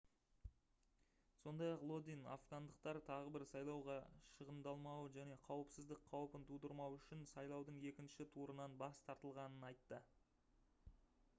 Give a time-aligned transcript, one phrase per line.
[1.39, 3.97] сондай-ақ лодин афгандықтар тағы бір сайлауға
[4.37, 10.01] шығындалмауы және қауіпсіздік қаупін тудырмау үшін сайлаудың екінші турынан бас тартылғанын айтты